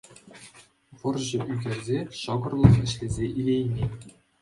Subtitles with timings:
[1.03, 3.91] Вӑрҫӑ ӳкерсе ҫӑкӑрлӑх ӗҫлесе илеймен